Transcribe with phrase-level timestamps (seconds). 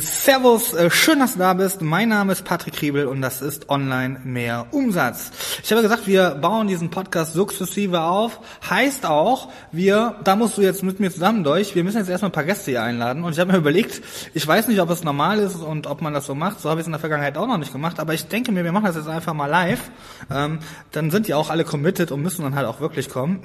[0.00, 1.82] Servus, äh, schön, dass du da bist.
[1.82, 5.30] Mein Name ist Patrick Kriebel und das ist Online mehr Umsatz.
[5.62, 8.40] Ich habe gesagt, wir bauen diesen Podcast sukzessive auf.
[8.70, 12.30] Heißt auch, wir, da musst du jetzt mit mir zusammen durch, wir müssen jetzt erstmal
[12.30, 13.22] ein paar Gäste hier einladen.
[13.22, 14.00] Und ich habe mir überlegt,
[14.32, 16.60] ich weiß nicht, ob es normal ist und ob man das so macht.
[16.60, 18.00] So habe ich es in der Vergangenheit auch noch nicht gemacht.
[18.00, 19.90] Aber ich denke mir, wir machen das jetzt einfach mal live.
[20.30, 20.60] Ähm,
[20.92, 23.42] dann sind die auch alle committed und müssen dann halt auch wirklich kommen.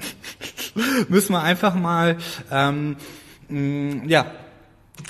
[1.10, 2.16] müssen wir einfach mal,
[2.50, 2.96] ähm,
[3.50, 4.24] mh, ja,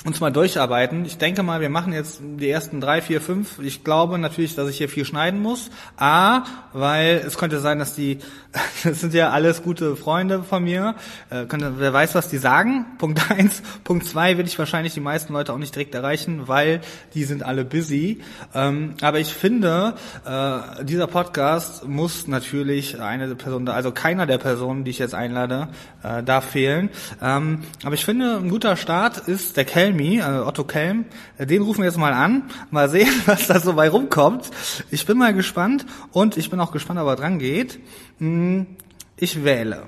[0.05, 1.05] uns mal durcharbeiten.
[1.05, 3.59] Ich denke mal, wir machen jetzt die ersten drei, vier, fünf.
[3.59, 5.69] Ich glaube natürlich, dass ich hier viel schneiden muss.
[5.97, 6.43] A,
[6.73, 8.19] weil es könnte sein, dass die,
[8.83, 10.95] das sind ja alles gute Freunde von mir.
[11.29, 12.85] Äh, könnte, wer weiß, was die sagen.
[12.97, 13.61] Punkt eins.
[13.83, 16.81] Punkt zwei will ich wahrscheinlich die meisten Leute auch nicht direkt erreichen, weil
[17.13, 18.21] die sind alle busy.
[18.53, 24.85] Ähm, aber ich finde, äh, dieser Podcast muss natürlich eine Person, also keiner der Personen,
[24.85, 25.67] die ich jetzt einlade,
[26.03, 26.89] äh, darf fehlen.
[27.21, 31.05] Ähm, aber ich finde, ein guter Start ist der Kelmi, also Otto Kelm,
[31.37, 34.51] den rufen wir jetzt mal an, mal sehen, was da so bei rumkommt.
[34.91, 37.79] Ich bin mal gespannt und ich bin auch gespannt, ob er dran geht.
[38.17, 38.75] Hm,
[39.15, 39.87] ich wähle.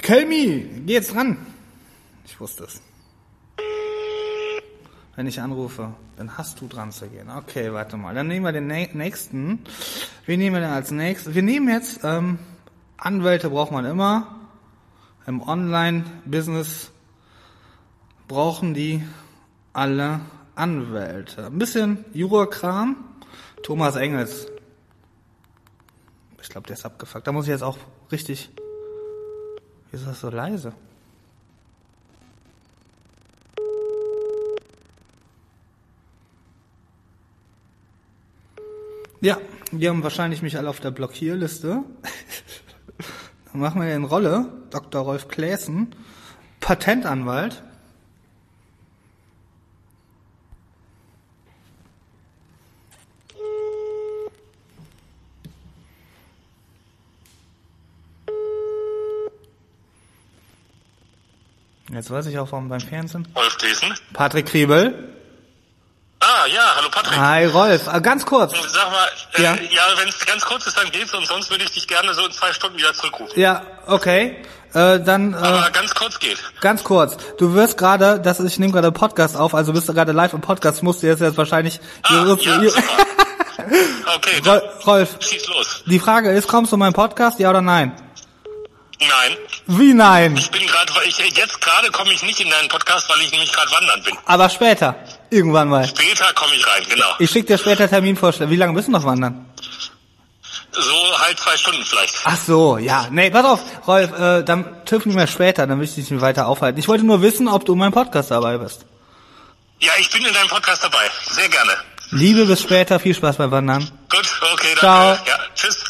[0.00, 1.46] Kelmi, geh jetzt dran.
[2.24, 2.80] Ich wusste es.
[5.20, 7.28] Wenn ich anrufe, dann hast du dran zu gehen.
[7.28, 8.14] Okay, warte mal.
[8.14, 9.58] Dann nehmen wir den nächsten.
[10.24, 11.34] Wen nehmen wir denn als nächstes?
[11.34, 12.38] Wir nehmen jetzt, ähm,
[12.96, 14.34] Anwälte braucht man immer.
[15.26, 16.90] Im Online-Business
[18.28, 19.04] brauchen die
[19.74, 20.20] alle
[20.54, 21.48] Anwälte.
[21.48, 22.96] Ein bisschen Jurokram.
[23.62, 24.46] Thomas Engels.
[26.40, 27.26] Ich glaube, der ist abgefuckt.
[27.26, 27.76] Da muss ich jetzt auch
[28.10, 28.48] richtig.
[29.90, 30.72] Wieso ist das so leise?
[39.22, 39.38] Ja,
[39.70, 41.82] die haben wahrscheinlich mich alle auf der Blockierliste.
[43.52, 45.02] Dann machen wir in Rolle Dr.
[45.02, 45.94] Rolf Kläßen,
[46.60, 47.62] Patentanwalt.
[61.92, 63.28] Jetzt weiß ich auch, warum beim Fernsehen.
[63.34, 63.92] Rolf Kläßen.
[64.14, 65.19] Patrick Kriebel.
[67.02, 67.18] Patrick.
[67.18, 68.52] Hi Rolf, äh, ganz kurz.
[68.72, 69.54] Sag mal, äh, Ja.
[69.54, 72.24] ja, wenn es ganz kurz ist, dann geht's und sonst würde ich dich gerne so
[72.26, 73.38] in zwei Stunden wieder zurückrufen.
[73.40, 74.36] Ja, okay.
[74.72, 76.38] Äh, dann äh, Aber ganz kurz geht.
[76.60, 77.16] ganz kurz.
[77.38, 80.32] Du wirst gerade, das ich nehme gerade einen Podcast auf, also bist du gerade live
[80.32, 81.80] im Podcast, musst du jetzt, jetzt wahrscheinlich.
[82.04, 82.82] Ah, Ihre- ja, Ihre-.
[84.16, 85.82] Okay, Rol- Rolf, schieß los.
[85.86, 87.92] die Frage ist, kommst du in meinen Podcast, ja oder nein?
[89.00, 89.36] Nein,
[89.66, 90.36] Wie nein?
[90.36, 93.52] ich bin gerade, ich jetzt gerade komme ich nicht in deinen Podcast, weil ich nämlich
[93.52, 94.16] gerade wandern bin.
[94.26, 94.94] Aber später,
[95.30, 95.86] irgendwann mal.
[95.86, 97.06] Später komme ich rein, genau.
[97.18, 98.50] Ich schicke dir später Termin vorstellen.
[98.50, 99.46] Wie lange bist du noch wandern?
[100.72, 102.14] So halt zwei Stunden vielleicht.
[102.24, 103.08] Ach so, ja.
[103.10, 106.46] Nee, pass auf, Rolf, äh, dann telefonieren wir später, dann will ich dich nicht weiter
[106.46, 106.78] aufhalten.
[106.78, 108.86] Ich wollte nur wissen, ob du in meinem Podcast dabei bist.
[109.80, 111.10] Ja, ich bin in deinem Podcast dabei.
[111.28, 111.72] Sehr gerne.
[112.10, 113.90] Liebe bis später, viel Spaß beim Wandern.
[114.10, 114.78] Gut, okay, danke.
[114.78, 115.12] Ciao.
[115.26, 115.84] Ja, tschüss.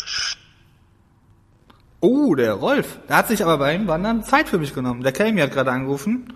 [2.00, 2.86] Oh, der Rolf.
[3.08, 5.02] Der hat sich aber beim Wandern Zeit für mich genommen.
[5.02, 6.32] Der Kelmi hat gerade angerufen.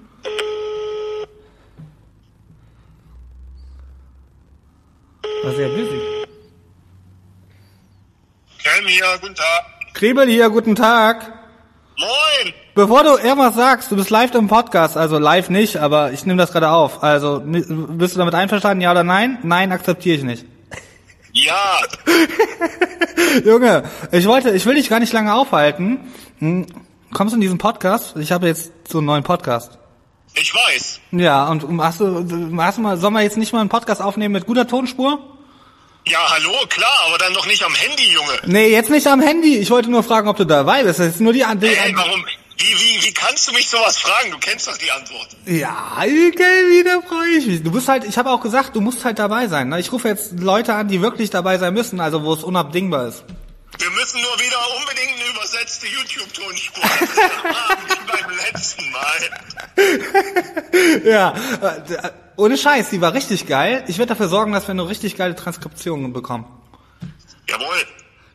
[5.45, 6.01] War sehr busy.
[8.63, 9.65] Kelm hier, guten Tag.
[9.93, 11.33] Krebel hier, guten Tag.
[11.99, 12.55] Moin.
[12.75, 16.39] Bevor du irgendwas sagst, du bist live im Podcast, also live nicht, aber ich nehme
[16.39, 17.03] das gerade auf.
[17.03, 19.39] Also bist du damit einverstanden, ja oder nein?
[19.43, 20.47] Nein, akzeptiere ich nicht.
[21.33, 21.79] Ja,
[23.45, 26.13] Junge, ich wollte, ich will dich gar nicht lange aufhalten.
[26.39, 26.67] Hm,
[27.13, 28.17] Kommst du in diesen Podcast?
[28.17, 29.79] Ich habe jetzt so einen neuen Podcast.
[30.35, 31.01] ich weiß.
[31.13, 34.33] Ja, und hast du, hast du mal, sollen wir jetzt nicht mal einen Podcast aufnehmen
[34.33, 35.34] mit guter Tonspur?
[36.07, 38.39] Ja, hallo, klar, aber dann doch nicht am Handy, Junge.
[38.45, 39.57] Nee, jetzt nicht am Handy.
[39.57, 41.01] Ich wollte nur fragen, ob du dabei bist.
[41.01, 42.25] Das ist nur die, die Ey, warum?
[42.59, 44.31] Wie, wie, wie kannst du mich sowas fragen?
[44.31, 45.29] Du kennst doch die Antwort.
[45.47, 47.63] Ja, okay, wieder freue ich mich.
[47.63, 49.71] Du bist halt, ich habe auch gesagt, du musst halt dabei sein.
[49.71, 49.81] Ne?
[49.81, 53.25] Ich rufe jetzt Leute an, die wirklich dabei sein müssen, also wo es unabdingbar ist.
[53.79, 59.31] Wir müssen nur wieder unbedingt eine übersetzte YouTube-Tonspur haben, wie beim letzten Mal.
[61.05, 63.85] Ja, äh, ohne Scheiß, die war richtig geil.
[63.89, 66.47] Ich werde dafür sorgen, dass wir eine richtig geile Transkription bekommen.
[67.49, 67.87] Jawohl.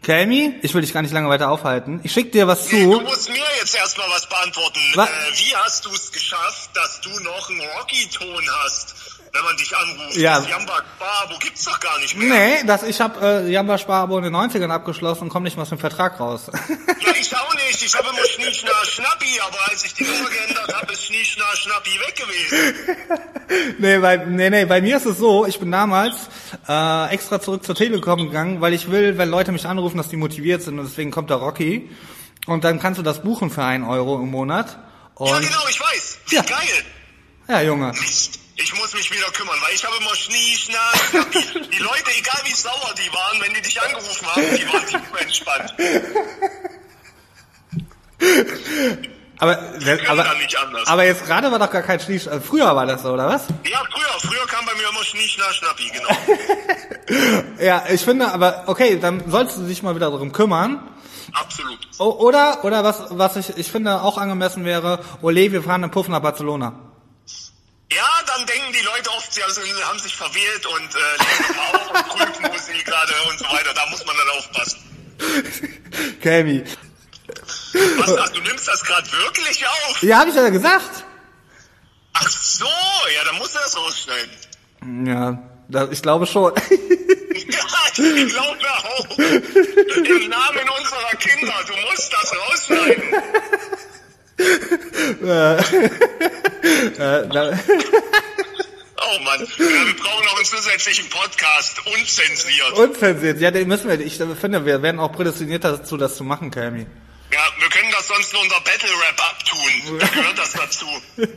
[0.03, 1.99] Kelmi, ich will dich gar nicht lange weiter aufhalten.
[2.03, 3.01] Ich schick dir was Nee, du zu.
[3.01, 4.79] musst mir jetzt erstmal was beantworten.
[4.95, 5.09] Was?
[5.09, 8.95] Äh, wie hast du es geschafft, dass du noch einen Rocky-Ton hast,
[9.33, 10.15] wenn man dich anruft?
[10.17, 10.39] Ja.
[10.41, 12.29] Jamba Barbo gibt's doch gar nicht mehr.
[12.29, 15.63] Nee, das, ich habe äh, Jamba Sparabo in den 90ern abgeschlossen und komme nicht mal
[15.63, 16.43] aus dem Vertrag raus.
[17.01, 17.81] Ja, ich auch nicht.
[17.81, 21.91] Ich habe immer Schnieschna Schnappi, aber als ich die Nummer geändert habe, ist Schnieschna Schnappi
[21.91, 23.19] weg gewesen.
[23.79, 26.15] Nee, bei, nee, nee, bei mir ist es so, ich bin damals
[26.67, 30.17] äh, extra zurück zur Telekom gegangen, weil ich will, wenn Leute mich anrufen, dass die
[30.17, 31.89] motiviert sind und deswegen kommt der Rocky.
[32.45, 34.77] Und dann kannst du das buchen für einen Euro im Monat.
[35.15, 36.17] Und, Ja, genau, ich weiß.
[36.27, 36.41] Wie Ja.
[36.43, 36.59] geil.
[37.47, 37.87] ja, Junge.
[37.91, 38.39] Mist.
[38.61, 40.79] Ich muss mich wieder kümmern, weil ich habe immer Schnie, Schna,
[41.09, 41.39] Schnappi.
[41.71, 45.21] Die Leute, egal wie sauer die waren, wenn die dich angerufen haben, die waren super
[45.21, 45.73] entspannt.
[49.41, 49.57] Aber,
[50.09, 50.25] aber,
[50.85, 52.27] aber jetzt gerade war doch gar kein Schließ.
[52.27, 53.45] äh, Früher war das so, oder was?
[53.63, 57.43] Ja, früher, früher kam bei mir immer Schnie, Schna, Schnappi, genau.
[57.59, 60.81] Ja, ich finde, aber okay, dann sollst du dich mal wieder darum kümmern.
[61.33, 61.79] Absolut.
[61.99, 65.91] O oder, oder was, was ich, ich finde auch angemessen wäre, Ole, wir fahren einen
[65.91, 66.73] Puff nach Barcelona.
[68.39, 73.13] Dann denken die Leute oft, sie haben sich verwählt und äh, auf und prüfen, gerade
[73.29, 73.73] und so weiter.
[73.73, 74.79] Da muss man dann aufpassen.
[76.23, 76.63] Kami.
[77.97, 80.03] Was, ach, du nimmst das gerade wirklich auf?
[80.03, 81.03] Ja, habe ich ja gesagt.
[82.13, 85.07] Ach so, ja, dann musst du das rausschneiden.
[85.07, 85.37] Ja,
[85.67, 86.53] da, ich glaube schon.
[87.49, 87.65] Ja,
[87.95, 89.17] ich glaube auch.
[89.17, 93.03] Im Namen unserer Kinder, du musst das rausschneiden.
[94.39, 95.57] äh,
[97.29, 97.59] da,
[99.01, 102.73] Oh Mann, wir brauchen noch einen zusätzlichen Podcast, unzensiert.
[102.73, 103.39] unzensiert.
[103.39, 103.99] Ja, den müssen wir.
[103.99, 106.85] Ich finde, wir werden auch prädestiniert dazu, das zu machen, Kami.
[107.31, 109.99] Ja, wir können das sonst nur unter Battle Rap abtun.
[109.99, 110.85] Da gehört das dazu.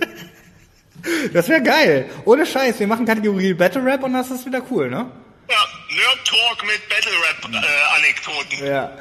[1.32, 2.08] Das wäre geil.
[2.26, 2.78] Ohne Scheiß.
[2.78, 5.10] Wir machen Kategorie Battle Rap und das ist wieder cool, ne?
[5.50, 5.56] Ja,
[5.96, 8.64] Nerd Talk mit Battle Rap äh, Anekdoten.
[8.64, 8.96] Ja.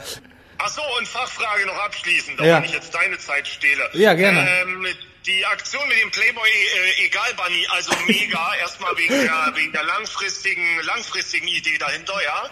[0.64, 2.58] Ach so, und Fachfrage noch abschließend, auch Ja.
[2.58, 3.90] wenn ich jetzt deine Zeit stehle.
[3.94, 4.48] Ja, gerne.
[4.62, 4.88] Ähm,
[5.26, 9.84] die Aktion mit dem Playboy äh, Egal Bunny, also mega, erstmal wegen der, wegen der
[9.84, 12.50] langfristigen, langfristigen Idee dahinter, ja.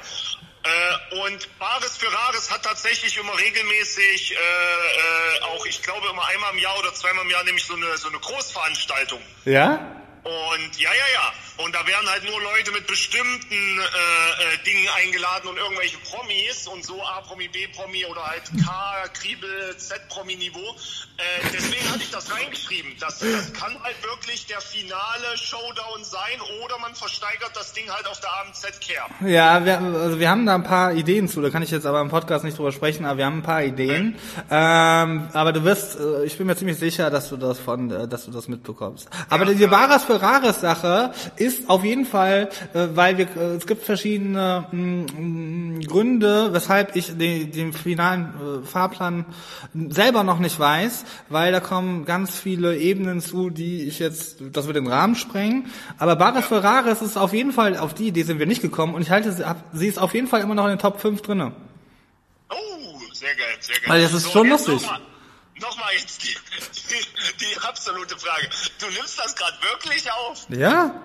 [0.62, 6.26] Äh, und Bares für Rares hat tatsächlich immer regelmäßig, äh, äh, auch ich glaube immer
[6.28, 9.22] einmal im Jahr oder zweimal im Jahr, nämlich so eine, so eine Großveranstaltung.
[9.46, 9.99] Ja?
[10.24, 11.34] Und ja, ja, ja.
[11.64, 16.68] Und da werden halt nur Leute mit bestimmten äh, äh, Dingen eingeladen und irgendwelche Promis
[16.68, 20.76] und so A-Promi, B-Promi oder halt K, Kriebel, Z-Promi-Niveau.
[21.18, 21.22] Äh,
[21.54, 22.94] deswegen hatte ich das reingeschrieben.
[23.00, 28.08] Das, das kann halt wirklich der finale Showdown sein oder man versteigert das Ding halt
[28.08, 29.30] auf der AMZ-Care.
[29.30, 32.00] Ja, wir, also wir haben da ein paar Ideen zu, da kann ich jetzt aber
[32.00, 34.18] im Podcast nicht drüber sprechen, aber wir haben ein paar Ideen.
[34.50, 38.08] Ähm, aber du wirst, äh, ich bin mir ziemlich sicher, dass du das von, äh,
[38.08, 39.10] dass du das mitbekommst.
[39.30, 43.68] Aber die Baras für Rares Sache ist auf jeden Fall, äh, weil wir, äh, es
[43.68, 48.34] gibt verschiedene mh, Gründe, weshalb ich den, den finalen
[48.64, 49.26] äh, Fahrplan
[49.90, 54.66] selber noch nicht weiß, weil da kommen ganz viele Ebenen zu, die ich jetzt, das
[54.66, 55.68] wird den Rahmen sprengen.
[56.00, 58.96] Aber Bares für Rares ist auf jeden Fall, auf die Idee sind wir nicht gekommen
[58.96, 61.00] und ich halte sie, ab- sie ist auf jeden Fall immer noch in den Top
[61.00, 61.52] 5 drinne.
[62.50, 62.56] Oh,
[63.14, 63.84] sehr geil, sehr geil.
[63.88, 64.90] Weil das ist schon jetzt lustig.
[64.90, 65.09] Nochmal
[65.62, 66.36] noch jetzt die,
[66.90, 68.50] die, die absolute Frage.
[68.80, 70.46] Du nimmst das gerade wirklich auf?
[70.50, 71.02] Ja?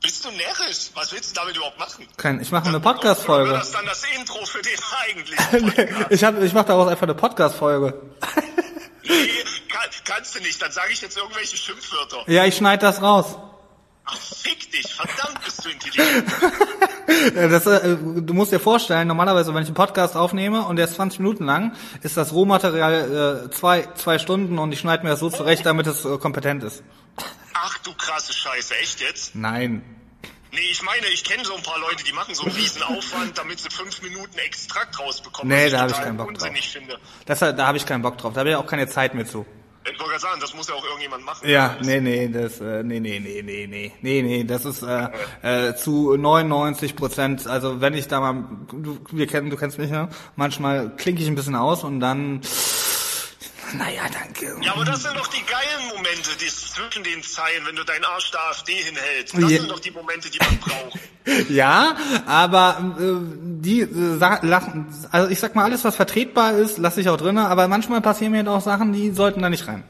[0.00, 0.90] Bist du närrisch?
[0.94, 2.06] Was willst du damit überhaupt machen?
[2.16, 3.50] Kein, ich mache eine Podcast-Folge.
[3.52, 6.10] das dann das Intro für den eigentlichen Podcast?
[6.10, 8.00] Ich, hab, ich mache daraus einfach eine Podcast-Folge.
[9.02, 9.28] nee,
[9.68, 10.62] kann, kannst du nicht.
[10.62, 12.24] Dann sage ich jetzt irgendwelche Schimpfwörter.
[12.30, 13.36] Ja, ich schneide das raus.
[14.04, 14.94] Ach, fick dich.
[14.94, 16.30] Verdammt, bist du intelligent.
[17.08, 20.84] Äh, Das, äh, du musst dir vorstellen, normalerweise, wenn ich einen Podcast aufnehme und der
[20.84, 21.72] ist 20 Minuten lang,
[22.02, 25.86] ist das Rohmaterial äh, zwei, zwei Stunden und ich schneide mir das so zurecht, damit
[25.86, 26.82] es äh, kompetent ist.
[27.54, 28.74] Ach du krasse Scheiße.
[28.76, 29.34] Echt jetzt?
[29.34, 29.82] Nein.
[30.52, 33.36] Nee, ich meine, ich kenne so ein paar Leute, die machen so einen riesen Aufwand,
[33.36, 35.54] damit sie fünf Minuten Extrakt rausbekommen.
[35.54, 36.98] Nee, da hab ich keinen Bock unsinnig finde.
[37.26, 38.32] Das, da habe ich keinen Bock drauf.
[38.32, 39.44] Da habe ich auch keine Zeit mehr zu.
[39.92, 41.48] Ich wollte gerade sagen, das muss ja auch irgendjemand machen.
[41.48, 45.08] Ja, nee, nee, das, äh, nee, nee, nee, nee, nee, nee, nee, das ist äh,
[45.42, 47.46] äh, zu 99 Prozent.
[47.46, 51.28] Also wenn ich da mal, du, wir kennen, du kennst mich ja, manchmal klinke ich
[51.28, 52.40] ein bisschen aus und dann,
[53.74, 54.56] naja, danke.
[54.62, 58.04] Ja, aber das sind doch die geilen Momente, die zwischen den Zeilen, wenn du deinen
[58.04, 59.34] Arsch der AfD hinhältst.
[59.34, 59.58] Das Ja.
[59.60, 60.98] sind doch die Momente, die man braucht.
[61.50, 61.94] Ja,
[62.26, 63.02] aber äh,
[63.60, 63.86] die äh,
[64.46, 67.48] lachen, also ich sag mal, alles was vertretbar ist, lasse ich auch drinne.
[67.48, 69.84] Aber manchmal passieren mir halt auch Sachen, die sollten da nicht rein.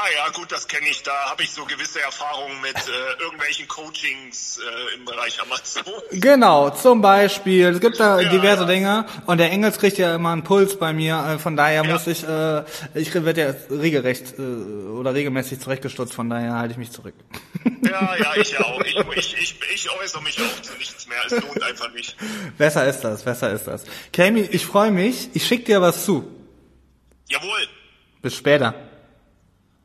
[0.00, 1.02] Ah ja, gut, das kenne ich.
[1.02, 5.82] Da habe ich so gewisse Erfahrungen mit äh, irgendwelchen Coachings äh, im Bereich Amazon.
[6.12, 7.66] Genau, zum Beispiel.
[7.66, 8.68] Es gibt da Ja, diverse ja.
[8.68, 11.16] Dinge und der Engels kriegt ja immer einen Puls bei mir.
[11.34, 11.92] äh, Von daher Ja.
[11.92, 12.62] muss ich, äh,
[12.94, 13.40] ich werde
[13.70, 16.14] ja regelrecht äh, oder regelmäßig zurechtgestutzt.
[16.14, 17.14] Von daher halte ich mich zurück.
[17.82, 18.80] Ja, ja, ich auch.
[18.82, 21.18] Ich, ich, ich, ich äußere mich auch zu nichts mehr.
[21.26, 22.14] Es lohnt einfach nicht.
[22.56, 23.82] besser ist das, besser ist das.
[24.12, 25.30] Kami, ich freue mich.
[25.34, 26.24] Ich schick dir was zu.
[27.28, 27.66] Jawohl.
[28.22, 28.74] Bis später.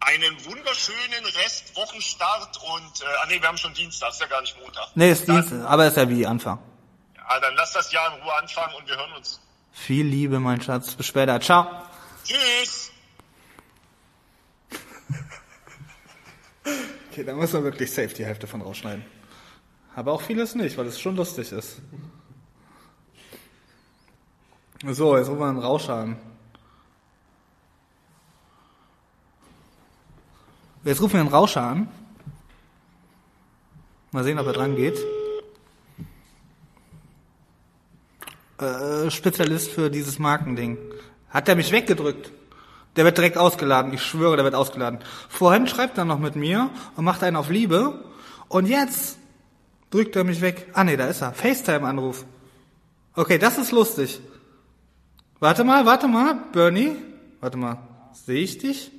[0.05, 4.59] Einen wunderschönen Restwochenstart und äh, ah nee, wir haben schon Dienstag, ist ja gar nicht
[4.59, 4.87] Montag.
[4.95, 6.59] Nee, ist Dann- Dienst, aber ist ja wie Anfang.
[7.15, 9.39] Ja, dann lass das Jahr in Ruhe anfangen und wir hören uns.
[9.71, 10.93] Viel Liebe, mein Schatz.
[10.95, 11.39] Bis später.
[11.39, 11.67] Ciao.
[12.23, 12.91] Tschüss.
[17.11, 19.05] Okay, da muss man wirklich safe die Hälfte von rausschneiden.
[19.95, 21.77] Aber auch vieles nicht, weil es schon lustig ist.
[24.83, 26.17] So, jetzt rufen wir einen Rauscher an.
[30.83, 31.87] Jetzt rufen wir einen Rauscher an.
[34.11, 34.99] Mal sehen, ob er dran geht.
[38.59, 40.77] Äh, Spezialist für dieses Markending.
[41.29, 42.31] Hat er mich weggedrückt?
[42.95, 43.93] Der wird direkt ausgeladen.
[43.93, 44.99] Ich schwöre, der wird ausgeladen.
[45.29, 48.03] Vorhin schreibt er noch mit mir und macht einen auf Liebe.
[48.49, 49.17] Und jetzt
[49.89, 50.67] drückt er mich weg.
[50.73, 51.33] Ah nee, da ist er.
[51.33, 52.25] FaceTime-Anruf.
[53.15, 54.19] Okay, das ist lustig.
[55.39, 56.95] Warte mal, warte mal, Bernie.
[57.39, 57.77] Warte mal.
[58.13, 58.91] Sehe ich dich?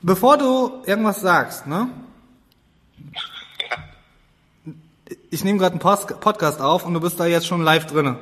[0.00, 1.88] Bevor du irgendwas sagst, ne?
[5.30, 8.18] Ich nehme gerade einen Post Podcast auf und du bist da jetzt schon live drinne.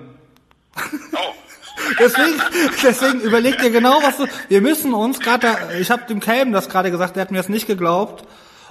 [0.76, 0.82] Oh,
[1.98, 2.42] Deswegen,
[2.82, 4.26] deswegen überleg dir genau, was du.
[4.48, 7.48] Wir müssen uns gerade, ich habe dem Kelm das gerade gesagt, der hat mir das
[7.48, 8.26] nicht geglaubt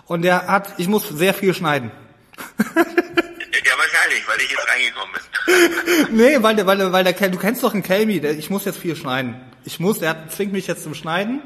[0.06, 1.92] und der hat, ich muss sehr viel schneiden.
[2.76, 5.22] ja, wahrscheinlich, weil ich jetzt reingekommen bin.
[6.12, 8.80] Nee, weil der, weil weil der du kennst doch einen Kelmi, der, ich muss jetzt
[8.80, 9.36] viel schneiden.
[9.64, 11.42] Ich muss, hat, zwingt mich jetzt zum Schneiden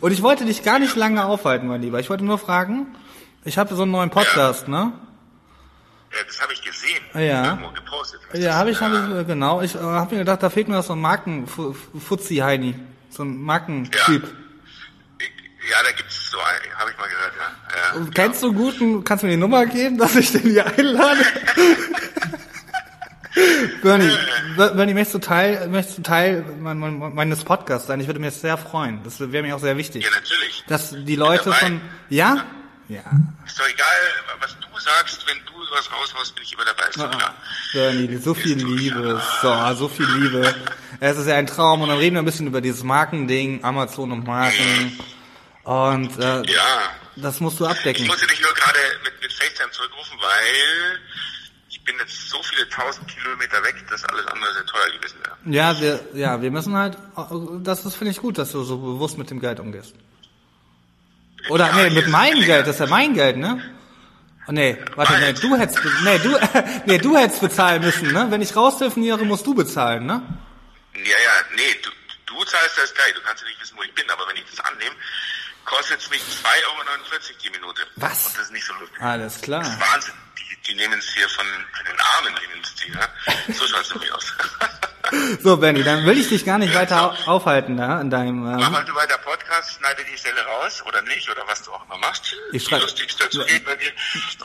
[0.00, 1.98] und ich wollte dich gar nicht lange aufhalten, mein Lieber.
[1.98, 2.94] Ich wollte nur fragen,
[3.44, 4.92] ich habe so einen neuen Podcast, ne?
[6.12, 7.02] Ja, das habe ich gesehen.
[7.14, 7.44] Ja.
[7.50, 8.20] Irgendwo gepostet.
[8.34, 9.60] Ja, habe ich, hab ich, äh, genau.
[9.62, 12.74] Ich äh, habe mir gedacht, da fehlt mir noch so ein Marken, Fuzzi Heini,
[13.10, 14.22] so ein Markentyp.
[15.68, 18.00] Ja, da gibt's so einen, habe ich mal gehört, ja.
[18.00, 18.06] ja.
[18.14, 21.20] Kennst du einen guten, kannst du mir die Nummer geben, dass ich den hier einlade?
[23.82, 24.10] Bernie,
[24.56, 28.00] Ber- Bernie, möchtest du Teil, möchtest du Teil mein, mein, meines Podcasts sein?
[28.00, 29.00] Ich würde mich sehr freuen.
[29.04, 30.04] Das wäre mir auch sehr wichtig.
[30.04, 30.64] Ja, natürlich.
[30.68, 32.44] Dass die Leute von, ja?
[32.88, 33.00] Ja.
[33.44, 33.86] Ist doch egal,
[34.40, 37.34] was du sagst, wenn du was raushaust, bin ich immer dabei, ist doch klar.
[37.72, 40.54] Bernie, so viel Liebe, so, so viel Liebe.
[41.00, 44.12] Es ist ja ein Traum und dann reden wir ein bisschen über dieses Markending, Amazon
[44.12, 44.98] und Marken.
[45.64, 46.90] Und äh, Ja.
[47.16, 48.06] das musst du Ich abdecken.
[48.06, 51.35] musste dich nur gerade mit, mit FaceTime zurückrufen, weil ich
[51.86, 55.36] bin jetzt so viele tausend Kilometer weg, dass alles andere sehr teuer gewesen wäre.
[55.54, 56.98] Ja, wir, ja, wir müssen halt,
[57.62, 59.94] das ist, finde ich gut, dass du so bewusst mit dem Geld umgehst.
[61.48, 63.62] Oder, Ja, nee, mit meinem Geld, das ist ja mein Geld, ne?
[64.48, 66.38] Oh, nee, warte, nee, du hättest, nee, du,
[66.86, 68.26] nee, du hättest bezahlen müssen, ne?
[68.30, 70.22] Wenn ich raustelefoniere, musst du bezahlen, ne?
[70.94, 71.90] Ja, ja, nee, du,
[72.26, 74.44] du zahlst das gleich, du kannst ja nicht wissen, wo ich bin, aber wenn ich
[74.50, 74.94] das annehme,
[75.64, 76.24] kostet es mich 2,49
[76.68, 77.82] Euro die Minute.
[77.96, 78.26] Was?
[78.28, 79.00] Und das ist nicht so lustig.
[79.00, 79.62] Alles Das klar.
[79.62, 80.14] ist Wahnsinn.
[80.68, 83.54] Die, nehmen es hier von, von den Armen, nehmen es die, ja?
[83.54, 84.32] So schaut es nämlich aus.
[85.40, 88.66] So, Benny, dann will ich dich gar nicht weiter au- aufhalten, da, in deinem, Mach
[88.66, 91.84] ähm, mal du weiter Podcast, schneide die Stelle raus oder nicht, oder was du auch
[91.86, 92.34] immer machst.
[92.50, 93.92] Ich Die schreib- lustigste dazu geht bei dir.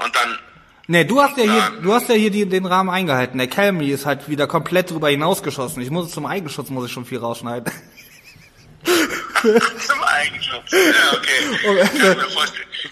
[0.03, 0.37] Und dann,
[0.85, 3.39] Nee, du hast ja hier, du hast ja hier die, den Rahmen eingehalten.
[3.39, 5.81] Der Calmy ist halt wieder komplett drüber hinausgeschossen.
[5.81, 7.73] Ich muss zum Eigenschutz muss ich schon viel rausschneiden.
[9.41, 10.71] zum Eigenschutz.
[10.71, 12.17] Ja, okay.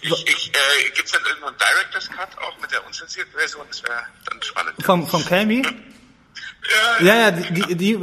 [0.01, 0.11] Ich.
[0.27, 3.65] Ich, äh, gibt's dann irgendwann Director's Cut auch mit der unzensierten Version?
[3.69, 4.73] Das wäre dann spannend.
[4.85, 5.63] Vom, vom Calmy?
[7.01, 7.99] Ja, Ja, ja, die, die, die äh,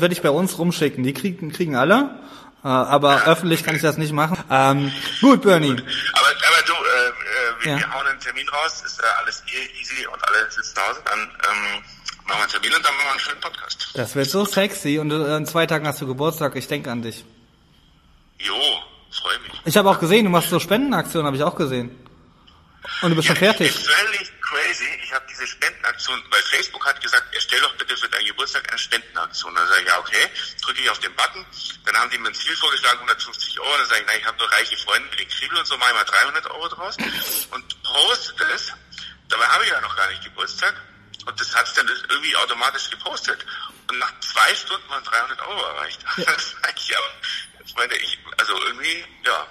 [0.00, 1.04] werde ich bei uns rumschicken.
[1.04, 2.18] Die kriegen, kriegen alle.
[2.64, 4.38] Äh, aber öffentlich kann ich das nicht machen.
[4.50, 5.70] Ähm, gut, Bernie.
[5.70, 7.78] Aber, aber du, äh, äh, wir, Ja.
[7.78, 11.00] wir hauen einen Termin raus, ist ja alles eh easy und alle sitzen zu Hause,
[11.04, 11.28] dann ähm,
[12.26, 13.88] machen wir einen Termin und dann machen wir einen schönen Podcast.
[13.94, 14.98] Das wird so sexy.
[14.98, 16.56] Und äh, in zwei Tagen hast du Geburtstag.
[16.56, 17.24] Ich denke an dich.
[18.44, 19.52] Jo, freue mich.
[19.64, 21.90] Ich habe auch gesehen, du machst so Spendenaktionen, habe ich auch gesehen.
[23.00, 23.68] Und du bist schon fertig.
[23.68, 24.88] Ist völlig crazy.
[25.02, 28.78] Ich habe diese Spendenaktion, weil Facebook hat gesagt, erstell doch bitte für deinen Geburtstag eine
[28.78, 29.54] Spendenaktion.
[29.54, 30.28] Dann sage ich, ja, okay,
[30.62, 31.44] drücke ich auf den Button.
[31.86, 33.76] Dann haben die mir ein Ziel vorgeschlagen, 150 Euro.
[33.78, 35.96] Dann sage ich, nein, ich habe nur reiche Freunde den Kriebel und so, mache ich
[35.96, 36.96] mal 300 Euro draus
[37.50, 38.72] und poste das.
[39.28, 40.74] Dabei habe ich ja noch gar nicht Geburtstag.
[41.26, 43.46] Und das hat dann irgendwie automatisch gepostet.
[43.88, 46.04] Und nach zwei Stunden waren 300 Euro erreicht.
[46.16, 46.98] Das sag ich, ja,
[47.72, 49.46] Freunde, ich, also irgendwie, ja.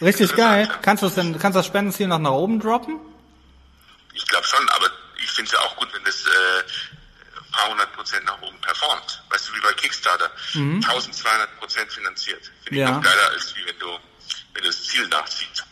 [0.00, 0.68] Richtig geil.
[0.82, 2.98] Kannst du es denn, kannst das Spendenziel noch nach oben droppen?
[4.12, 4.86] Ich glaube schon, aber
[5.22, 6.28] ich finde es ja auch gut, wenn das äh,
[7.38, 9.22] ein paar hundert Prozent nach oben performt.
[9.30, 10.30] Weißt du, wie bei Kickstarter.
[10.54, 12.42] 1200 Prozent finanziert.
[12.64, 12.78] Finde ich Mhm.
[12.78, 12.90] Ja.
[12.92, 13.86] noch geiler, als wie wenn du,
[14.54, 15.64] wenn du das Ziel nachziehst.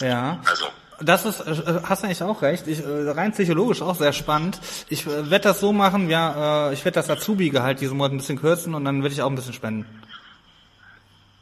[0.00, 0.40] Ja.
[0.46, 0.68] Also,
[1.00, 2.66] Das ist, äh, hast du eigentlich auch recht.
[2.66, 4.60] Ich, äh, rein psychologisch auch sehr spannend.
[4.88, 8.18] Ich äh, werde das so machen, ja, äh, ich werde das Azubi-Gehalt diesen Monat ein
[8.18, 10.02] bisschen kürzen und dann werde ich auch ein bisschen spenden.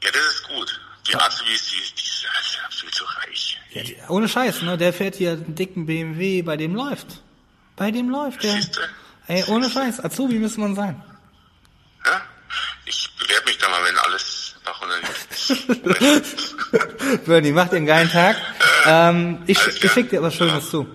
[0.02, 0.80] ja, das ist gut.
[1.16, 3.58] Die Azubis, die, die sind ja viel zu reich.
[3.70, 4.76] Ja, die, ohne Scheiß, ne?
[4.76, 7.22] Der fährt hier einen dicken BMW, bei dem läuft.
[7.76, 8.52] Bei dem läuft der.
[8.52, 8.88] Siehste?
[9.28, 11.02] Ey, ohne Scheiß, Azubi müsste man sein.
[12.04, 12.22] Ja?
[12.84, 15.02] Ich bewerbe mich da mal, wenn alles nach 100
[16.20, 17.24] ist.
[17.26, 18.36] Bernie, mach dir einen geilen Tag.
[18.86, 19.92] Ähm, ich, ich klar.
[19.92, 20.86] schick dir was Schönes zu.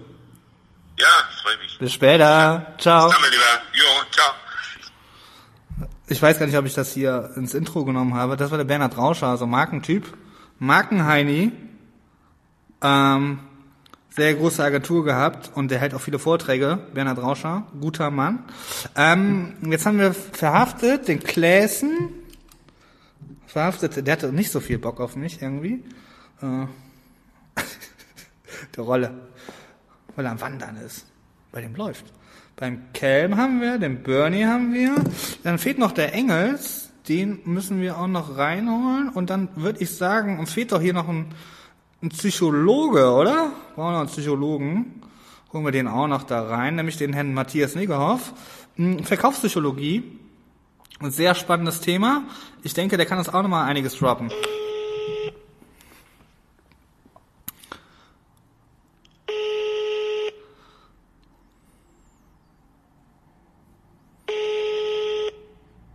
[0.97, 1.07] Ja,
[1.41, 1.77] freue mich.
[1.77, 2.73] Bis später.
[2.79, 3.09] Ciao.
[3.09, 3.61] Dann, mein Lieber.
[3.73, 4.33] Jo, ciao.
[6.11, 8.35] Ich weiß gar nicht, ob ich das hier ins Intro genommen habe.
[8.35, 10.13] Das war der Bernhard Rauscher, also Markentyp.
[10.59, 11.53] Markenheini.
[12.81, 13.39] Ähm,
[14.09, 18.43] sehr große Agentur gehabt und der hält auch viele Vorträge, Bernhard Rauscher, guter Mann.
[18.97, 22.09] Ähm, jetzt haben wir verhaftet den Kläßen,
[23.47, 25.81] verhaftet, der hatte nicht so viel Bock auf mich irgendwie.
[26.41, 26.65] Äh,
[28.75, 29.13] der Rolle,
[30.17, 31.05] weil er am Wandern ist,
[31.53, 32.03] bei dem läuft.
[32.61, 34.95] Beim Kelm haben wir, den Bernie haben wir,
[35.43, 39.93] dann fehlt noch der Engels, den müssen wir auch noch reinholen und dann würde ich
[39.93, 41.33] sagen, uns fehlt doch hier noch ein
[42.01, 43.51] ein Psychologe, oder?
[43.75, 45.01] Brauchen wir noch einen Psychologen.
[45.53, 48.33] Holen wir den auch noch da rein, nämlich den Herrn Matthias Negerhoff.
[48.75, 50.19] Hm, Verkaufspsychologie.
[50.99, 52.23] Ein sehr spannendes Thema.
[52.63, 54.31] Ich denke, der kann uns auch noch mal einiges droppen.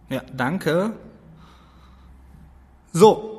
[0.09, 0.95] Ja, danke.
[2.93, 3.37] So,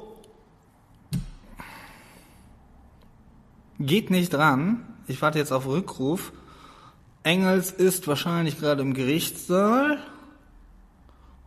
[3.80, 4.86] Geht nicht dran.
[5.08, 6.34] Ich warte jetzt auf Rückruf.
[7.24, 10.00] Engels ist wahrscheinlich gerade im Gerichtssaal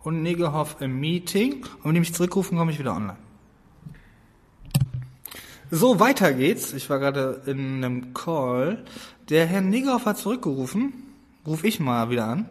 [0.04, 1.64] und Negerhoff im Meeting.
[1.78, 3.18] Und wenn die mich zurückrufen, komme ich wieder online.
[5.72, 6.72] So, weiter geht's.
[6.72, 8.84] Ich war gerade in einem Call.
[9.28, 10.92] Der Herr Negerhoff hat zurückgerufen.
[11.46, 12.48] Ruf ich mal wieder an.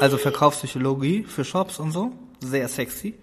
[0.00, 2.12] Also Verkaufspsychologie für Shops und so.
[2.40, 3.18] Sehr sexy.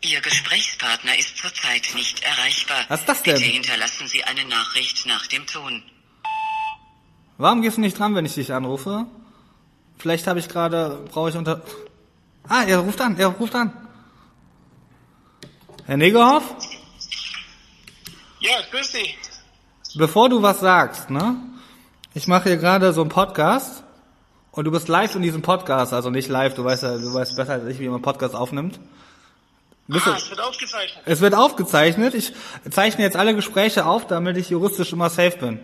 [0.00, 2.84] Ihr Gesprächspartner ist zurzeit nicht erreichbar.
[2.88, 3.34] Was ist das denn?
[3.34, 5.82] Bitte hinterlassen Sie eine Nachricht nach dem Ton.
[7.36, 9.06] Warum gehst du nicht dran, wenn ich dich anrufe?
[9.96, 11.62] Vielleicht habe ich gerade, brauche ich unter...
[12.48, 13.72] Ah, er ruft an, er ruft an.
[15.86, 16.54] Herr Negerhoff?
[18.40, 19.18] Ja, grüß dich.
[19.94, 21.36] Bevor du was sagst, ne?
[22.18, 23.84] Ich mache hier gerade so einen Podcast
[24.50, 27.36] und du bist live in diesem Podcast, also nicht live, du weißt ja, du weißt
[27.36, 28.80] besser als ich, wie man einen Podcast aufnimmt.
[29.86, 31.04] Bist Ah, es wird aufgezeichnet.
[31.06, 32.14] Es wird aufgezeichnet.
[32.14, 32.32] Ich
[32.68, 35.60] zeichne jetzt alle Gespräche auf, damit ich juristisch immer safe bin.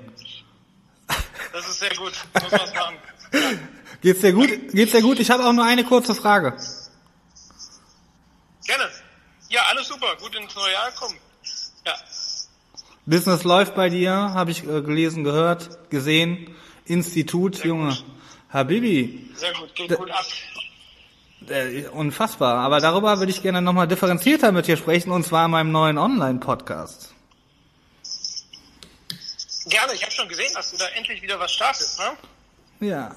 [1.53, 2.13] Das ist sehr gut.
[2.41, 2.97] Muss man machen.
[4.01, 4.49] Geht's dir gut?
[4.73, 5.19] Geht's dir gut?
[5.19, 6.57] Ich habe auch nur eine kurze Frage.
[8.65, 8.85] Gerne.
[9.49, 10.07] Ja, alles super.
[10.21, 11.17] Gut ins neue Jahr kommen.
[13.07, 16.55] Business läuft bei dir, habe ich äh, gelesen, gehört, gesehen.
[16.87, 17.97] Institut, Junge.
[18.51, 19.75] Habibi, Sehr gut.
[19.75, 20.25] Geht gut ab.
[21.49, 22.57] äh, unfassbar.
[22.59, 25.99] Aber darüber würde ich gerne nochmal differenzierter mit dir sprechen, und zwar in meinem neuen
[25.99, 27.13] Online-Podcast.
[29.67, 29.95] Gerne.
[29.95, 32.89] Ich habe schon gesehen, dass du da endlich wieder was startest, ne?
[32.89, 33.15] Ja.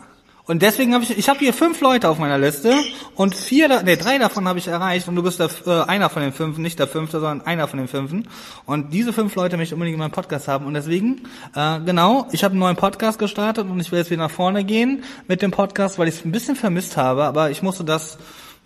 [0.48, 2.74] Und deswegen habe ich, ich habe hier fünf Leute auf meiner Liste
[3.16, 6.22] und vier, nee, drei davon habe ich erreicht und du bist der, äh, einer von
[6.22, 8.30] den fünf, nicht der fünfte, sondern einer von den fünfen.
[8.66, 12.30] Und diese fünf Leute möchte ich unbedingt in meinem Podcast haben und deswegen, äh, genau,
[12.32, 15.42] ich habe einen neuen Podcast gestartet und ich will jetzt wieder nach vorne gehen mit
[15.42, 18.18] dem Podcast, weil ich es ein bisschen vermisst habe, aber ich musste das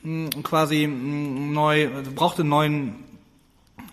[0.03, 3.03] mh, quasi mh, neu, brauchte einen neuen,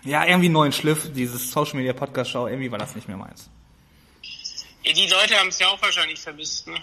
[0.03, 3.49] ja, irgendwie neuen Schliff, dieses Social Media Podcast Show, irgendwie war das nicht mehr meins.
[4.83, 6.75] Ja, die Leute haben es ja auch wahrscheinlich vermisst, ne?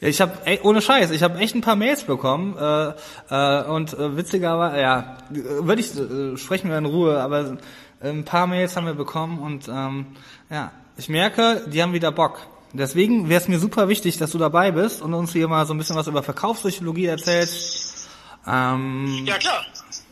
[0.00, 0.32] Ja, Ich habe
[0.62, 2.92] ohne Scheiß, ich habe echt ein paar Mails bekommen äh,
[3.30, 5.34] äh, und äh, witzigerweise, ja, äh,
[5.66, 7.56] würde ich äh, sprechen wir in Ruhe, aber
[8.02, 10.06] ein paar Mails haben wir bekommen und ähm,
[10.50, 12.38] ja, ich merke, die haben wieder Bock.
[12.72, 15.72] Deswegen wäre es mir super wichtig, dass du dabei bist und uns hier mal so
[15.72, 18.08] ein bisschen was über Verkaufspsychologie erzählst.
[18.46, 19.64] Ähm, Ja, klar.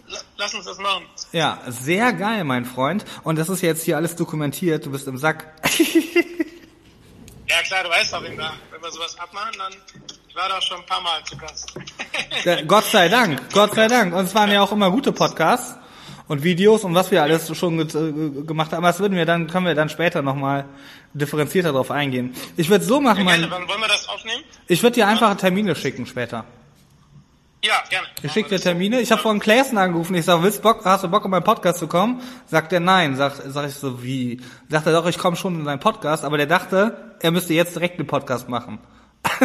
[0.08, 1.04] La- Lass uns das machen.
[1.32, 3.04] ja, sehr geil, mein Freund.
[3.22, 4.86] Und das ist jetzt hier alles dokumentiert.
[4.86, 5.52] Du bist im Sack.
[7.48, 9.72] Ja, klar, du weißt doch, wenn wir, wenn wir sowas abmachen, dann,
[10.28, 11.74] ich war da schon ein paar Mal zu Gast.
[12.44, 14.14] Ja, Gott sei Dank, Gott sei Dank.
[14.14, 15.74] Und es waren ja auch immer gute Podcasts
[16.26, 18.78] und Videos und was wir alles schon ge äh, gemacht haben.
[18.78, 20.64] Aber das würden wir dann, können wir dann später nochmal
[21.12, 22.34] differenzierter drauf eingehen.
[22.56, 23.42] Ich würde so machen, Gerne.
[23.42, 24.42] mein, Wann wollen wir das aufnehmen?
[24.66, 26.44] ich würde dir einfach Termine schicken später.
[27.64, 28.06] Ja, gerne.
[28.20, 29.00] Dir Termine.
[29.00, 30.14] Ich habe vorhin Claesen angerufen.
[30.14, 32.20] Ich sag, willst Bock, hast du Bock, in meinen Podcast zu kommen?
[32.44, 33.16] Sagt er nein.
[33.16, 34.38] Sag, sag ich so, wie?
[34.68, 36.24] Sagt er doch, ich komme schon in deinen Podcast.
[36.24, 38.80] Aber der dachte, er müsste jetzt direkt einen Podcast machen.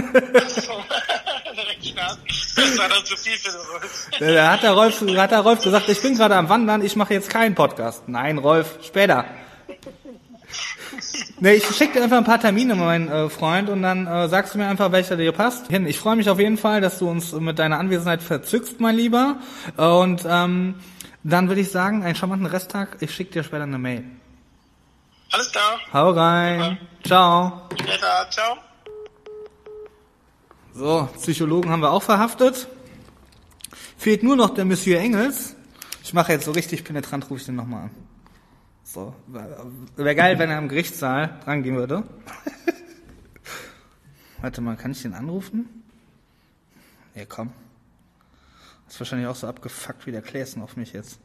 [1.55, 2.21] Direkt starten.
[2.55, 4.10] Das war dann zu viel für den Rolf.
[4.19, 7.13] Da hat der Rolf, hat der Rolf gesagt, ich bin gerade am Wandern, ich mache
[7.13, 8.03] jetzt keinen Podcast.
[8.08, 9.25] Nein, Rolf, später.
[11.39, 14.53] Nee, ich schicke dir einfach ein paar Termine, mein äh, Freund, und dann äh, sagst
[14.53, 15.67] du mir einfach, welcher dir passt.
[15.67, 18.95] Hin, Ich freue mich auf jeden Fall, dass du uns mit deiner Anwesenheit verzückst, mein
[18.95, 19.38] Lieber.
[19.77, 20.75] Äh, Und ähm,
[21.23, 22.97] dann würde ich sagen, einen charmanten Resttag.
[23.01, 24.03] Ich schicke dir später eine Mail.
[25.31, 25.79] Alles klar.
[25.93, 26.77] Hau rein.
[27.05, 27.62] Ciao.
[27.79, 28.27] Später.
[28.31, 28.57] Ciao.
[30.73, 32.67] So, Psychologen haben wir auch verhaftet.
[33.97, 35.55] Fehlt nur noch der Monsieur Engels.
[36.03, 37.91] Ich mache jetzt so richtig penetrant, rufe ich den nochmal an.
[38.91, 42.04] So, wäre geil, wenn er im Gerichtssaal rangehen würde.
[44.41, 45.84] Warte mal, kann ich den anrufen?
[47.13, 47.52] Ja, komm.
[48.88, 51.19] Ist wahrscheinlich auch so abgefuckt wie der Kläsen auf mich jetzt.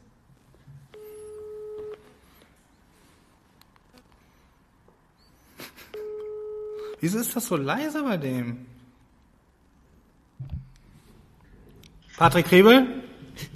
[6.99, 8.67] Wieso ist das so leise bei dem?
[12.15, 13.03] Patrick Kriebel?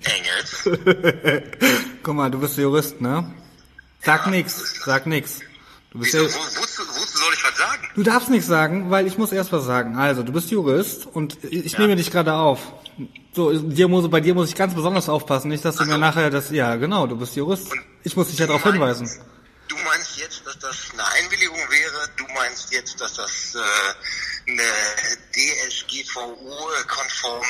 [0.01, 0.67] Engels.
[2.01, 3.31] Guck mal, du bist Jurist, ne?
[4.01, 5.39] Sag nix, sag nix.
[5.91, 7.89] Du bist Wieso, ja, wo, wozu, wozu soll ich was sagen?
[7.95, 9.97] du darfst nichts sagen, weil ich muss erst was sagen.
[9.97, 12.59] Also, du bist Jurist und ich nehme dich gerade auf.
[13.33, 16.29] So, dir muss, bei dir muss ich ganz besonders aufpassen, nicht, dass du mir nachher
[16.29, 17.69] das, ja, genau, du bist Jurist.
[18.03, 19.09] Ich muss dich ja darauf hinweisen.
[19.67, 22.09] Du meinst jetzt, dass das eine Einwilligung wäre?
[22.17, 23.59] Du meinst jetzt, dass das äh,
[24.51, 24.61] eine
[25.31, 27.45] DSGVO-konforme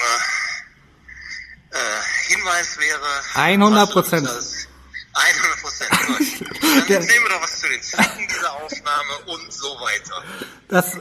[1.71, 1.77] äh,
[2.27, 3.21] Hinweis wäre?
[3.35, 4.29] 100 Was uns Prozent.
[5.13, 5.89] Das- 100 Prozent.
[6.61, 10.23] Dann Der- nehmen wir doch was zu den Zwecken dieser Aufnahme und so weiter.
[10.67, 10.97] Das,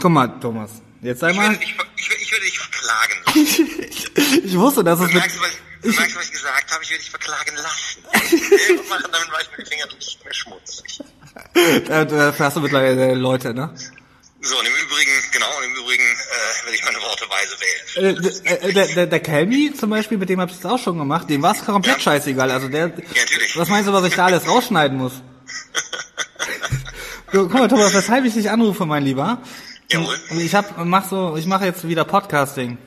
[0.00, 0.70] guck mal, Thomas,
[1.02, 4.44] jetzt Ich einmal, würde dich, ich, würde- ich würde dich verklagen lassen.
[4.46, 5.50] ich wusste, dass es Du mit, merkst, was,
[5.82, 6.82] du merkst, was ich gesagt habe?
[6.84, 8.04] Ich würde dich verklagen lassen.
[8.32, 11.00] Ich selber machen, damit mache ich mir die Finger nicht mehr schmutzig.
[11.88, 13.74] dafür hast du mittlerweile Leute, ne?
[14.46, 18.44] So, und im Übrigen, genau, und im Übrigen äh, werde ich meine Worte weise wählen.
[18.44, 20.98] Äh, äh, der, der, der Kelmi zum Beispiel, mit dem hab ich das auch schon
[20.98, 22.00] gemacht, dem war es komplett Ja.
[22.02, 22.50] scheißegal.
[22.50, 23.56] Also der, natürlich.
[23.56, 25.12] was meinst du, was ich da alles rausschneiden muss?
[27.32, 29.38] So, guck mal, Thomas, weshalb ich dich anrufe, mein Lieber.
[29.90, 30.14] Jawohl.
[30.30, 32.78] Und Ich hab, mach so, ich mache jetzt wieder Podcasting.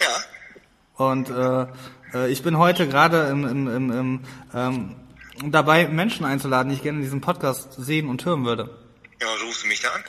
[0.00, 1.66] Ja, Und äh,
[2.12, 4.20] äh, ich bin heute gerade im, im, im, im,
[4.52, 4.96] ähm,
[5.52, 8.68] dabei, Menschen einzuladen, die ich gerne in diesem Podcast sehen und hören würde.
[9.20, 10.02] ja, rufst du mich da an?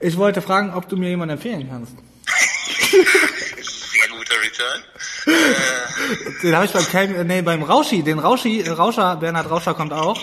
[0.00, 1.92] Ich wollte fragen, ob du mir jemanden empfehlen kannst.
[2.26, 4.82] Sehr guter Return.
[5.26, 9.74] Äh, Den habe ich beim äh, nee, beim Rauschi, den Rauschi, äh, Rauscher, Bernhard Rauscher
[9.74, 10.20] kommt auch.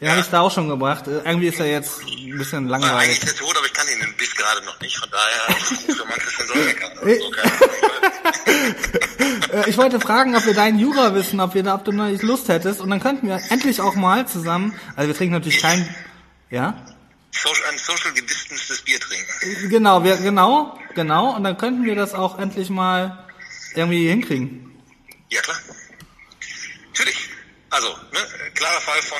[0.00, 1.08] Den habe ich da auch schon gebracht.
[1.08, 3.08] Äh, Irgendwie ist er jetzt ein bisschen war langweilig.
[3.18, 4.96] eigentlich der Tod, aber ich kann ihn bis gerade noch nicht.
[4.98, 5.94] Von daher schon
[6.46, 6.54] so
[7.26, 7.50] okay.
[9.52, 12.22] Äh, Ich wollte fragen, ob wir deinen Jura wissen, ob wir da, ob du nicht
[12.22, 12.80] Lust hättest.
[12.80, 15.88] Und dann könnten wir endlich auch mal zusammen, also wir trinken natürlich kein,
[16.50, 16.74] ja?
[17.42, 19.68] Social, ein social gedistancedes Bier trinken.
[19.68, 21.36] Genau, wir, genau, genau.
[21.36, 23.26] Und dann könnten wir das auch endlich mal
[23.74, 24.72] irgendwie hinkriegen.
[25.28, 25.56] Ja, klar.
[26.88, 27.28] Natürlich.
[27.70, 28.20] Also, ne,
[28.54, 29.18] klarer Fall von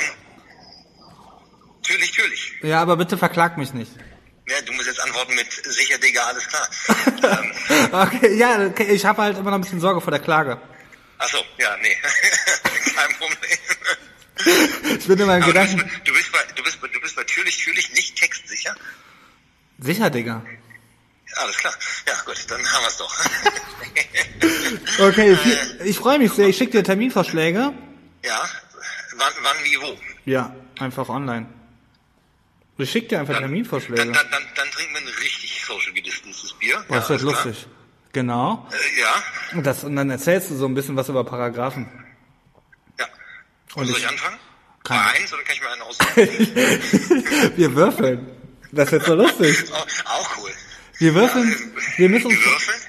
[1.82, 2.52] natürlich, natürlich.
[2.62, 3.92] Ja, aber bitte verklag mich nicht.
[4.48, 6.68] Ja, du musst jetzt antworten mit sicher, Digga, alles klar.
[7.40, 10.60] ähm, Okay, ja, okay, ich habe halt immer noch ein bisschen Sorge vor der Klage.
[11.18, 11.96] achso, ja, nee.
[12.94, 13.58] Kein Problem.
[14.98, 15.78] Ich bin du bist, Gedanken.
[16.04, 18.74] du bist du bist du bist natürlich, natürlich nicht textsicher.
[19.78, 20.42] Sicher, Digga.
[21.36, 21.74] Alles klar.
[22.06, 23.14] Ja, gut, dann haben wir es doch.
[24.98, 25.38] Okay,
[25.84, 26.48] ich freue mich sehr.
[26.48, 27.72] Ich schicke dir Terminvorschläge.
[28.24, 28.48] ja,
[29.16, 29.96] wann, wann, wie, wo?
[30.24, 31.46] Ja, einfach online.
[32.78, 33.96] Ich schicke dir einfach Dann, Terminvorschläge.
[34.04, 36.84] dann, dann, dann, dann trinken wir ein richtig social gedistancedes Bier.
[36.88, 37.46] Boah, das ja, wird alles klar.
[37.46, 37.66] lustig.
[38.12, 38.68] Genau.
[38.70, 39.14] Äh, ja,
[39.52, 41.88] Und, das, und dann erzählst du so ein bisschen was über Paragraphen.
[43.76, 43.82] Ja.
[43.82, 44.38] Und soll ich- ich anfangen?
[44.84, 47.52] Kann- Bei eins oder kann ich mir einen aussuchen?
[47.56, 48.26] Wir würfeln.
[48.72, 49.64] Das wird so lustig.
[49.72, 50.50] auch, auch cool.
[50.98, 51.48] Wir würfeln.
[51.50, 52.38] Ja, Wir müssen uns.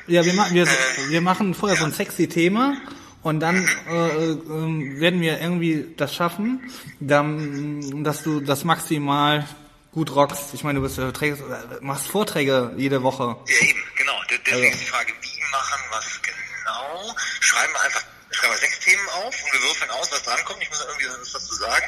[0.08, 0.68] Ja, wir machen, wir, Äh,
[1.10, 2.78] wir machen vorher so ein sexy Thema
[3.24, 6.62] und dann äh, äh, werden wir irgendwie das schaffen,
[7.02, 9.46] dann, dass du das maximal
[9.92, 10.54] gut rockst.
[10.54, 11.42] Ich meine, du bist, trägst,
[11.82, 13.36] machst Vorträge jede Woche.
[13.48, 14.14] Ja, eben, genau.
[14.30, 14.78] De- Deswegen Also.
[14.78, 17.16] ist die Frage, wie machen, was genau.
[17.42, 18.04] Schreiben wir einfach,
[18.38, 20.62] schreiben wir sechs Themen auf und wir würfeln aus, was drankommt.
[20.62, 21.86] Ich muss irgendwie was dazu sagen.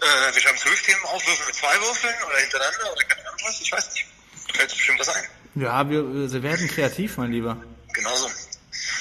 [0.00, 3.40] Äh, wir schreiben zwölf Themen auf, würfeln mit zwei Würfeln oder hintereinander oder keine Ahnung
[3.46, 3.60] was.
[3.60, 4.06] Ich weiß nicht.
[4.54, 5.24] Fällt bestimmt was ein.
[5.56, 7.56] Ja, wir, wir werden kreativ, mein Lieber.
[7.92, 8.30] Genauso.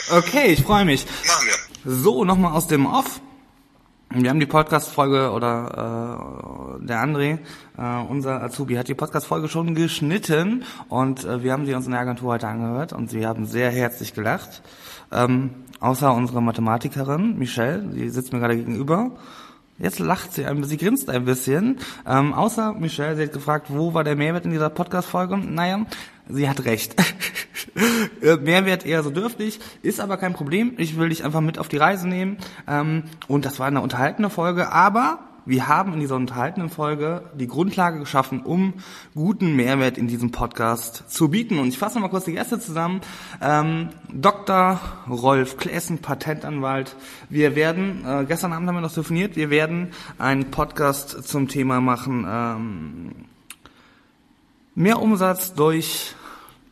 [0.10, 1.06] Okay, ich freue mich.
[1.26, 1.94] Machen wir.
[1.94, 3.20] So, nochmal aus dem Off.
[4.18, 7.40] Wir haben die Podcast-Folge oder äh, der André,
[7.78, 11.92] äh, unser Azubi, hat die Podcast-Folge schon geschnitten und äh, wir haben sie uns in
[11.92, 14.62] der Agentur heute angehört und sie haben sehr herzlich gelacht.
[15.12, 15.50] Ähm,
[15.82, 19.12] außer unsere Mathematikerin, Michelle, die sitzt mir gerade gegenüber.
[19.80, 21.80] Jetzt lacht sie ein bisschen, sie grinst ein bisschen.
[22.08, 25.38] Ähm, außer Michelle, sie hat gefragt, wo war der Mehrwert in dieser Podcast-Folge?
[25.38, 25.86] Naja,
[26.30, 26.96] sie hat recht.
[28.22, 30.74] Äh, Mehrwert eher so dürftig, ist aber kein Problem.
[30.78, 32.38] Ich will dich einfach mit auf die Reise nehmen.
[32.68, 37.48] Ähm, und das war eine unterhaltende Folge, aber wir haben in dieser unterhaltenen Folge die
[37.48, 38.74] Grundlage geschaffen, um
[39.14, 41.60] guten Mehrwert in diesem Podcast zu bieten.
[41.60, 43.02] Und ich fasse nochmal kurz die Gäste zusammen.
[43.42, 44.80] Ähm, Dr.
[45.08, 46.96] Rolf Klessen, Patentanwalt.
[47.30, 51.80] Wir werden, äh, gestern Abend haben wir noch telefoniert, wir werden einen Podcast zum Thema
[51.80, 53.12] machen, ähm,
[54.74, 56.16] mehr Umsatz durch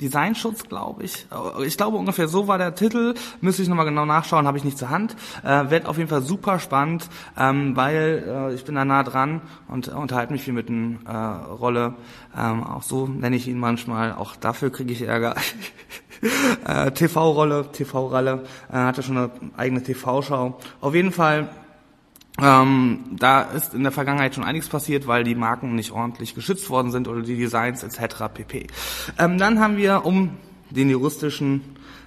[0.03, 1.25] Designschutz, glaube ich.
[1.65, 3.13] Ich glaube ungefähr so war der Titel.
[3.41, 5.15] Müsste ich nochmal genau nachschauen, habe ich nicht zur Hand.
[5.43, 9.41] Äh, Wird auf jeden Fall super spannend, ähm, weil äh, ich bin da nah dran
[9.67, 11.95] und äh, unterhalte mich viel mit einer äh, Rolle.
[12.37, 14.13] Ähm, auch so nenne ich ihn manchmal.
[14.13, 15.35] Auch dafür kriege ich Ärger.
[16.67, 20.59] äh, TV-Rolle, TV-Ralle, äh, hatte schon eine eigene TV-Schau.
[20.81, 21.49] Auf jeden Fall
[22.41, 26.69] ähm, da ist in der Vergangenheit schon einiges passiert, weil die Marken nicht ordentlich geschützt
[26.69, 28.24] worden sind oder die Designs etc.
[28.34, 28.67] pp.
[29.19, 30.38] Ähm, dann haben wir, um
[30.72, 31.62] den juristischen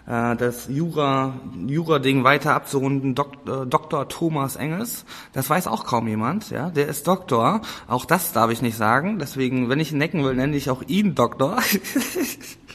[0.07, 1.35] äh, das Jura
[1.67, 4.09] Jura weiter abzurunden Dok, äh, Dr.
[4.09, 8.63] Thomas Engels das weiß auch kaum jemand ja der ist Doktor auch das darf ich
[8.63, 11.59] nicht sagen deswegen wenn ich ihn necken will nenne ich auch ihn Doktor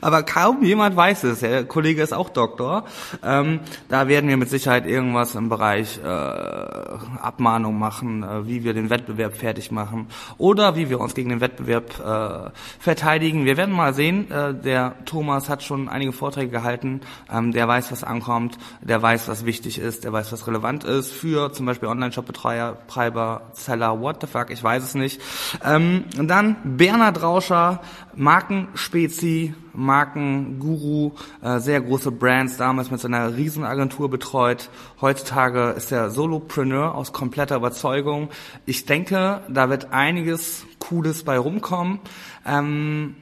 [0.00, 1.40] aber kaum jemand weiß es.
[1.40, 2.84] Der Kollege ist auch Doktor.
[3.22, 8.74] Ähm, da werden wir mit Sicherheit irgendwas im Bereich äh, Abmahnung machen, äh, wie wir
[8.74, 13.44] den Wettbewerb fertig machen oder wie wir uns gegen den Wettbewerb äh, verteidigen.
[13.44, 14.30] Wir werden mal sehen.
[14.30, 17.00] Äh, der Thomas hat schon einige Vorträge gehalten.
[17.32, 18.58] Ähm, der weiß, was ankommt.
[18.80, 20.04] Der weiß, was wichtig ist.
[20.04, 24.82] Der weiß, was relevant ist für zum Beispiel Online-Shop-Betreiber, Seller, what the fuck, ich weiß
[24.82, 25.20] es nicht.
[25.64, 27.80] Ähm, dann Bernhard Rauscher,
[28.14, 31.12] Markenspezi, Markenguru,
[31.42, 34.70] äh, sehr große Brands, damals mit seiner Riesenagentur betreut.
[35.00, 38.30] Heutzutage ist er Solopreneur aus kompletter Überzeugung.
[38.64, 42.00] Ich denke, da wird einiges Cooles bei rumkommen.
[42.46, 43.16] Ähm,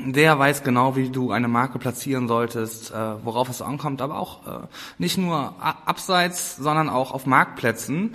[0.00, 4.46] der weiß genau, wie du eine Marke platzieren solltest, äh, worauf es ankommt, aber auch
[4.46, 4.66] äh,
[4.98, 8.14] nicht nur abseits, sondern auch auf Marktplätzen.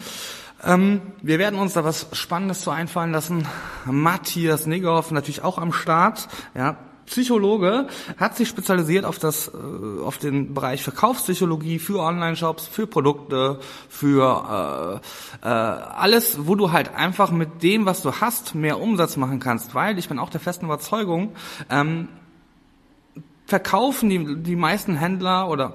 [0.64, 3.46] Ähm, wir werden uns da was Spannendes zu einfallen lassen.
[3.86, 6.30] Matthias Negoff natürlich auch am Start.
[6.56, 7.88] Ja, Psychologe,
[8.18, 15.02] hat sich spezialisiert auf das, äh, auf den Bereich Verkaufspsychologie für Online-Shops, für Produkte, für
[15.44, 19.40] äh, äh, alles, wo du halt einfach mit dem, was du hast, mehr Umsatz machen
[19.40, 19.76] kannst.
[19.76, 21.36] Weil ich bin auch der festen Überzeugung,
[21.70, 22.08] ähm,
[23.46, 25.74] verkaufen die, die meisten Händler oder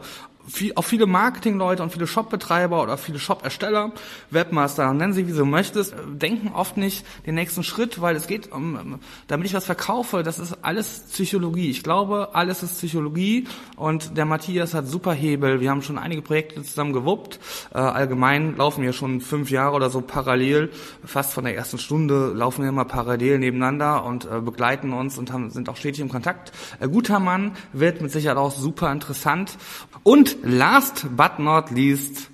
[0.48, 3.92] viel, auch viele Marketingleute und viele Shopbetreiber oder viele Shop-Ersteller,
[4.30, 8.50] Webmaster, nennen sie wie du möchtest, denken oft nicht den nächsten Schritt, weil es geht
[8.52, 11.70] um, damit ich was verkaufe, das ist alles Psychologie.
[11.70, 15.60] Ich glaube, alles ist Psychologie und der Matthias hat super Hebel.
[15.60, 17.38] Wir haben schon einige Projekte zusammen gewuppt.
[17.72, 20.70] Äh, allgemein laufen wir schon fünf Jahre oder so parallel,
[21.04, 25.32] fast von der ersten Stunde laufen wir immer parallel nebeneinander und äh, begleiten uns und
[25.32, 26.52] haben, sind auch stetig im Kontakt.
[26.80, 29.56] Äh, guter Mann wird mit Sicherheit auch super interessant
[30.02, 32.30] und last but not least,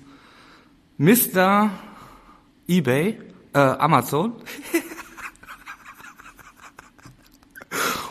[0.97, 1.69] Mr.
[2.67, 3.17] eBay,
[3.53, 4.33] äh, Amazon.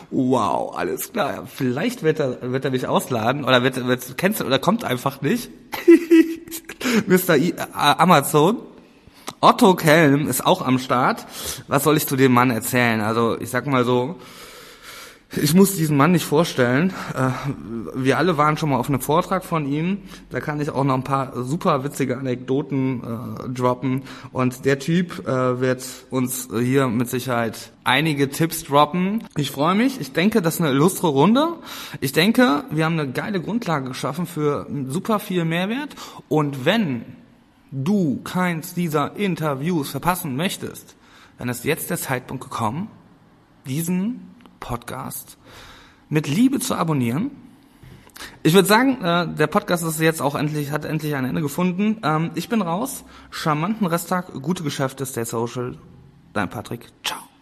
[0.09, 1.47] wow, alles klar.
[1.47, 5.21] Vielleicht wird er, wird er mich ausladen oder wird, wird kennst du oder kommt einfach
[5.21, 5.49] nicht.
[7.07, 7.35] Mr.
[7.35, 8.57] I, äh, Amazon.
[9.41, 11.25] Otto Kelm ist auch am Start.
[11.67, 13.01] Was soll ich zu dem Mann erzählen?
[13.01, 14.17] Also ich sag mal so,
[15.35, 16.93] ich muss diesen Mann nicht vorstellen.
[17.13, 17.29] Äh,
[17.95, 19.99] wir alle waren schon mal auf einem Vortrag von ihm.
[20.29, 24.03] Da kann ich auch noch ein paar super witzige Anekdoten äh, droppen.
[24.31, 29.23] Und der Typ äh, wird uns hier mit Sicherheit einige Tipps droppen.
[29.35, 29.99] Ich freue mich.
[29.99, 31.53] Ich denke, das ist eine illustre Runde.
[32.01, 35.95] Ich denke, wir haben eine geile Grundlage geschaffen für super viel Mehrwert.
[36.29, 37.03] Und wenn
[37.71, 40.95] du keins dieser Interviews verpassen möchtest,
[41.37, 42.89] dann ist jetzt der Zeitpunkt gekommen,
[43.67, 44.34] diesen
[44.65, 45.37] Podcast
[46.09, 47.29] mit Liebe zu abonnieren.
[48.41, 51.99] Ich würde sagen, äh, der Podcast ist jetzt auch endlich, hat endlich ein Ende gefunden.
[52.03, 53.03] Ähm, ich bin raus.
[53.29, 55.77] Charmanten Resttag, gute Geschäfte, stay social.
[56.33, 56.87] Dein Patrick.
[57.03, 57.34] Ciao.